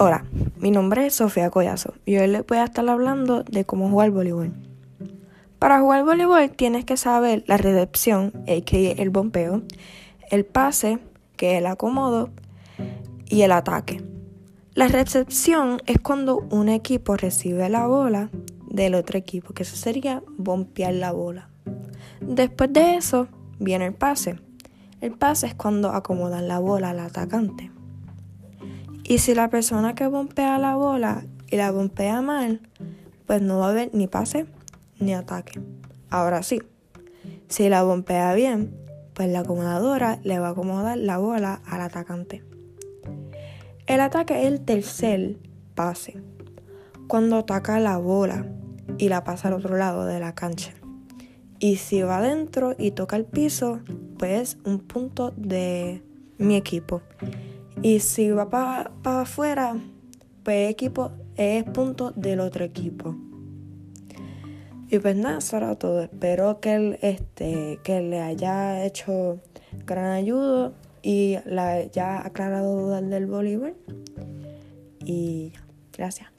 Hola, 0.00 0.24
mi 0.60 0.70
nombre 0.70 1.06
es 1.06 1.14
Sofía 1.14 1.50
Collazo 1.50 1.92
y 2.06 2.18
hoy 2.18 2.28
les 2.28 2.46
voy 2.46 2.58
a 2.58 2.64
estar 2.66 2.88
hablando 2.88 3.42
de 3.42 3.64
cómo 3.64 3.90
jugar 3.90 4.12
voleibol. 4.12 4.52
Para 5.58 5.80
jugar 5.80 6.04
voleibol 6.04 6.50
tienes 6.50 6.84
que 6.84 6.96
saber 6.96 7.42
la 7.48 7.56
recepción, 7.56 8.32
a.k.a. 8.46 8.92
el 8.92 9.10
bombeo, 9.10 9.62
el 10.30 10.44
pase, 10.44 11.00
que 11.36 11.54
es 11.54 11.58
el 11.58 11.66
acomodo, 11.66 12.30
y 13.26 13.42
el 13.42 13.50
ataque. 13.50 14.00
La 14.74 14.86
recepción 14.86 15.82
es 15.86 15.98
cuando 15.98 16.46
un 16.48 16.68
equipo 16.68 17.16
recibe 17.16 17.68
la 17.68 17.88
bola 17.88 18.30
del 18.70 18.94
otro 18.94 19.18
equipo, 19.18 19.52
que 19.52 19.64
eso 19.64 19.74
sería 19.74 20.22
bompear 20.36 20.94
la 20.94 21.10
bola. 21.10 21.48
Después 22.20 22.72
de 22.72 22.94
eso 22.94 23.26
viene 23.58 23.86
el 23.86 23.94
pase. 23.94 24.38
El 25.00 25.18
pase 25.18 25.48
es 25.48 25.54
cuando 25.56 25.90
acomodan 25.90 26.46
la 26.46 26.60
bola 26.60 26.90
al 26.90 27.00
atacante. 27.00 27.72
Y 29.08 29.18
si 29.18 29.34
la 29.34 29.48
persona 29.48 29.94
que 29.94 30.06
bombea 30.06 30.58
la 30.58 30.76
bola 30.76 31.24
y 31.50 31.56
la 31.56 31.70
bombea 31.70 32.20
mal, 32.20 32.60
pues 33.26 33.40
no 33.40 33.58
va 33.58 33.68
a 33.68 33.70
haber 33.70 33.88
ni 33.94 34.06
pase 34.06 34.44
ni 35.00 35.14
ataque. 35.14 35.58
Ahora 36.10 36.42
sí, 36.42 36.60
si 37.48 37.70
la 37.70 37.82
bombea 37.82 38.34
bien, 38.34 38.76
pues 39.14 39.30
la 39.30 39.40
acomodadora 39.40 40.18
le 40.24 40.38
va 40.38 40.48
a 40.48 40.50
acomodar 40.50 40.98
la 40.98 41.16
bola 41.16 41.62
al 41.66 41.80
atacante. 41.80 42.44
El 43.86 44.02
ataque 44.02 44.42
es 44.42 44.46
el 44.46 44.60
tercer 44.60 45.38
pase, 45.74 46.22
cuando 47.06 47.38
ataca 47.38 47.80
la 47.80 47.96
bola 47.96 48.44
y 48.98 49.08
la 49.08 49.24
pasa 49.24 49.48
al 49.48 49.54
otro 49.54 49.78
lado 49.78 50.04
de 50.04 50.20
la 50.20 50.34
cancha. 50.34 50.74
Y 51.58 51.76
si 51.76 52.02
va 52.02 52.18
adentro 52.18 52.74
y 52.78 52.90
toca 52.90 53.16
el 53.16 53.24
piso, 53.24 53.80
pues 54.18 54.58
un 54.66 54.80
punto 54.80 55.32
de 55.34 56.02
mi 56.36 56.56
equipo. 56.56 57.00
Y 57.82 58.00
si 58.00 58.30
va 58.30 58.50
para 58.50 58.90
afuera, 59.04 59.76
pues 60.42 60.70
equipo 60.70 61.12
es 61.36 61.64
punto 61.64 62.10
del 62.10 62.40
otro 62.40 62.64
equipo. 62.64 63.14
Y 64.90 64.98
pues 64.98 65.16
nada, 65.16 65.38
eso 65.38 65.56
era 65.58 65.76
todo. 65.76 66.02
Espero 66.02 66.60
que, 66.60 66.98
este, 67.02 67.78
que 67.84 68.00
le 68.00 68.20
haya 68.20 68.84
hecho 68.84 69.40
gran 69.86 70.12
ayuda 70.12 70.72
y 71.02 71.36
la 71.44 71.72
haya 71.72 72.24
aclarado 72.24 72.74
dudas 72.74 73.08
del 73.08 73.26
voleibol. 73.26 73.76
Y 75.04 75.52
gracias. 75.92 76.30